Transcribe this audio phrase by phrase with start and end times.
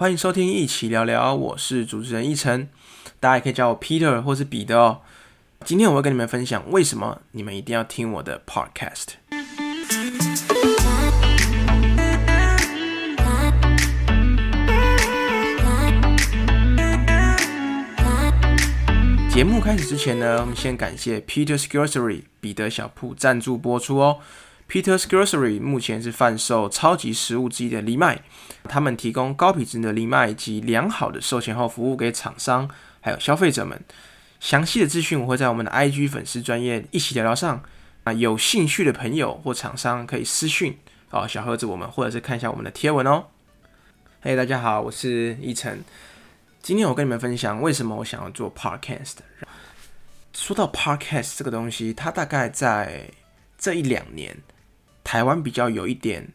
[0.00, 2.68] 欢迎收听一起聊聊，我是主持人一晨，
[3.18, 5.00] 大家也可以叫我 Peter 或是彼得哦。
[5.64, 9.14] 今天我会跟你们分享为什么你们一定要听我的 Podcast。
[19.28, 24.18] 节目开始之前呢，我们先感谢 Peter's Grocery 彼得小铺赞助播出哦。
[24.70, 28.20] Peter's Grocery 目前是贩售超级食物之一的藜麦，
[28.64, 32.68] 他们提供高品质的藜麦及良好的售前后服务给厂商
[33.00, 33.82] 还有消费者们。
[34.40, 37.62] 详细的资讯我会在我们的 IG 粉丝专业一起聊聊上
[38.04, 40.78] 啊，有兴趣的朋友或厂商可以私讯
[41.08, 43.24] 哦小盒子我们，或者是看一下我们的贴文哦。
[44.20, 45.82] 嘿，大家好，我是一晨，
[46.60, 49.14] 今天我跟你们分享为什么我想要做 Podcast。
[50.34, 53.08] 说到 Podcast 这个东西，它大概在
[53.56, 54.36] 这一两年。
[55.08, 56.28] 台湾比较有一点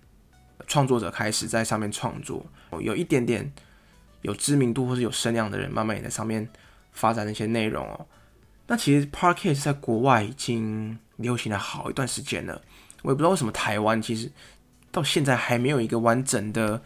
[0.66, 2.44] 创作者开始在上面创作，
[2.80, 3.54] 有一点点
[4.24, 6.50] 有知名度或是有声量的人，慢慢也在上面
[6.92, 8.08] 发展那些内容哦。
[8.66, 12.60] 那其实 Parkes 在国外已经流行了好一段时间了，
[13.04, 14.32] 我也不知道为什么台湾其实
[14.92, 16.82] 到现在还没有一个完整的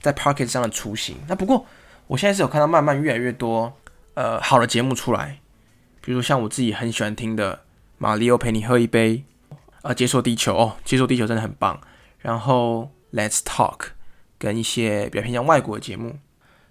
[0.00, 1.18] 在 Parkes 上的雏形。
[1.26, 1.66] 那不过
[2.06, 3.70] 我现在是有看到慢慢越来越多
[4.14, 5.40] 呃好的节目出来，
[6.00, 7.54] 比如像我自己很喜欢听的
[7.98, 9.16] 《马里奥陪你喝一杯》。
[9.88, 11.80] 呃，接受地球哦，接受地球真的很棒。
[12.18, 13.86] 然后 Let's Talk
[14.38, 16.18] 跟一些比较偏向外国的节目。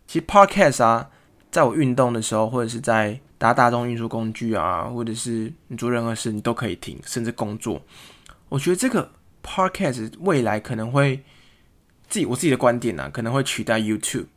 [0.05, 1.09] 其实 Podcast 啊，
[1.49, 7.81] 在我运动的时候，或者是在搭大众运输工具啊，或者是你做任何事，你都可以听，甚至工作。
[8.49, 9.11] 我觉得这个
[9.43, 11.23] Podcast 未来可能会
[12.07, 14.27] 自己我自己的观点呢，可能会取代 YouTube。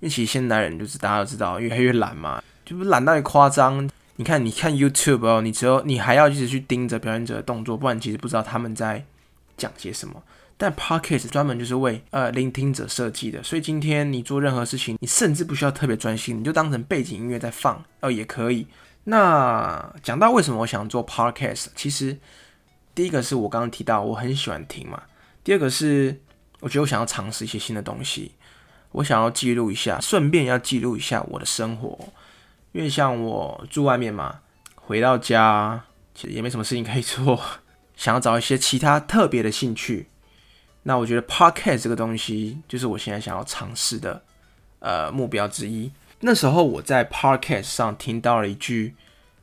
[0.00, 3.88] 因为其实现代人就是大家都知道，越来越懒嘛，就是懒到夸张。
[4.18, 9.04] 你看，你看 YouTube 哦，你只有你还要一直去盯着表演者的动作，不然其实不知道他们在
[9.56, 10.20] 讲些什么。
[10.56, 18.66] 但 Podcast 专门就是为呃聆听者设计的，所以今天你做任何事情，你甚至不需要特别专心，你就当成背景音乐在放哦也可以。
[19.04, 22.18] 那讲到为什么我想做 Podcast，其实
[22.96, 25.00] 第一个是我刚刚提到我很喜欢听嘛，
[25.44, 26.20] 第二个是
[26.58, 28.32] 我觉得我想要尝试一些新的东西，
[28.90, 31.96] 我想要记录一下，顺便要记录一下我的生活。
[32.78, 34.38] 因为像我住外面嘛，
[34.76, 35.82] 回到家
[36.14, 37.42] 其实也没什么事情可以做，
[37.96, 40.06] 想要找一些其他特别的兴趣。
[40.84, 44.22] 那我觉得 podcast 这个东西就是我现在想要尝试的
[44.78, 45.90] 呃目标之一。
[46.20, 48.94] 那时候我在 podcast 上听到了一句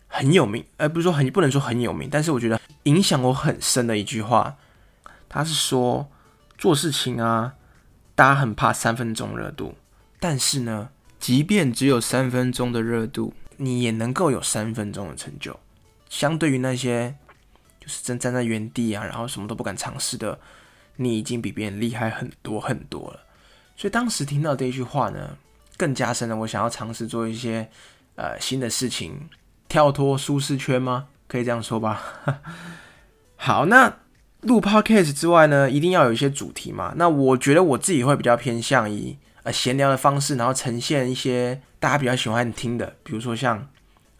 [0.07, 4.55] 很有名，而不是说很不能说很有名，但是我觉得影响我很深的一句话。
[5.27, 6.09] 他是说
[6.57, 7.55] 做事情啊，
[8.15, 9.75] 大家很怕三分钟热度，
[10.21, 10.91] 但是呢。
[11.25, 15.59] 即便只有三分钟的热度，你也能够有三分钟的成就。
[16.07, 17.15] 相对于那些
[17.79, 20.39] 就是正站在原地啊，然后什么都不敢尝试的，
[20.97, 23.21] 你已经比别人厉害很多很多了。
[23.75, 25.35] 所以当时听到这一句话呢，
[25.77, 27.67] 更加深了我想要尝试做一些
[28.17, 29.27] 呃新的事情，
[29.67, 31.07] 跳脱舒适圈吗？
[31.27, 32.03] 可以这样说吧。
[33.37, 33.97] 好，那
[34.41, 36.93] 录 podcast 之外呢，一定要有一些主题嘛。
[36.97, 39.17] 那我觉得我自己会比较偏向于。
[39.45, 43.69] 呃，闲聊的方式，然后呈现一些大家比较喜欢听的，比如说像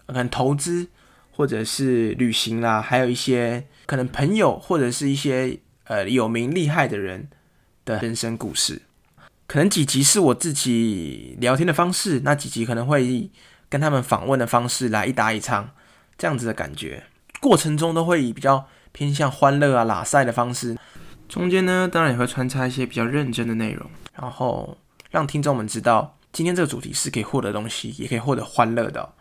[0.06, 0.88] 可能投资
[1.32, 7.28] 或者是旅行啦，还有一些可能朋友或者是一些呃有名厉害的人
[7.86, 8.84] 的人生故事。
[9.48, 13.32] 可能几集是我自己聊天的方式，那几集可能会
[13.68, 15.72] 跟他们访问的方式来一答一唱，
[16.20, 17.04] 这样子的感觉。
[17.42, 20.78] 过程中都会以比较偏向欢乐啊、拉塞的方式，
[21.28, 24.78] 中间呢当然也会穿插一些比较认真的内容，然后。
[25.16, 29.14] 让听众们知道，今天这个主题是可以获得东西，也可以获得欢乐的。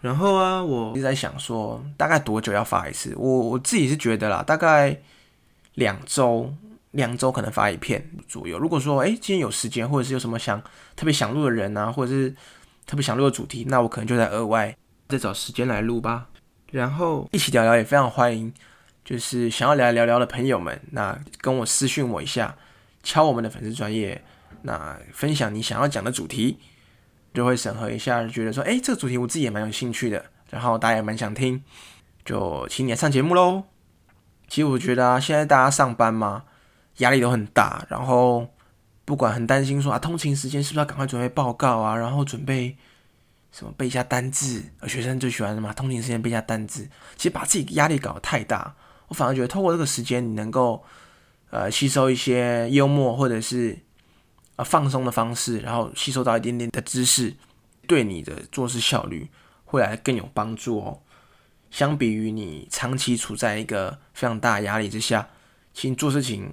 [0.00, 3.14] 然后啊，我一直在想说，大概多久要发一次？
[3.18, 4.98] 我我自己是觉得啦，大概
[5.74, 6.50] 两周，
[6.92, 8.58] 两周可能发一片左右。
[8.58, 10.58] 如果说，哎，今天有时间，或者是有什么想
[10.96, 12.34] 特别想录的人啊，或者是
[12.86, 14.74] 特别想录的主题，那我可能就在额外
[15.10, 16.26] 再找时间来录吧。
[16.70, 18.50] 然后一起聊聊，也非常欢迎，
[19.04, 22.56] 就是想要来聊聊的朋友们，那跟我私讯我一下，
[23.02, 24.24] 敲我们的粉丝专业。
[24.62, 26.58] 那分享你想要讲的主题，
[27.32, 31.62] 就会审核一下，觉得说，哎，这个主题我自己也蛮有兴趣的，然后大家也蛮想听，
[32.24, 33.64] 就请你来上节目喽。
[34.48, 36.44] 其实我觉得啊，现在大家上班嘛，
[36.96, 38.48] 压力都很大，然后
[39.04, 42.76] 不管很担心说啊，通勤时间是不是要赶快准备报告啊，然后准备
[43.52, 45.72] 什么背一下单字，学生最喜欢什么？
[45.74, 48.74] 通勤时间背一下单字，其实把自己压力搞得太大，
[49.08, 50.82] 我反而觉得透过这个时间，你能够
[51.50, 53.78] 呃吸收一些幽默或者是。
[54.58, 57.32] 啊，放松的方式，然后吸收到一点点的知识，
[57.86, 59.30] 对你的做事效率
[59.64, 61.00] 会来更有帮助哦。
[61.70, 65.28] 相比于你长期处在一个非常大压力之下，
[65.72, 66.52] 其实做事情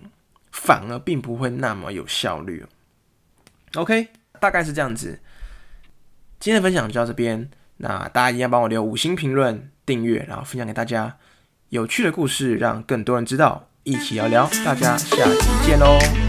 [0.52, 2.64] 反而并不会那么有效率。
[3.74, 4.10] OK，
[4.40, 5.20] 大概是这样子。
[6.40, 11.18] 今天的分享就到这边，那大家一定要帮我留五星评论、订阅，然后分享给大家
[11.70, 13.68] 有趣的故事，让更多人知道。
[13.84, 16.25] 一起聊聊，大家下期见喽！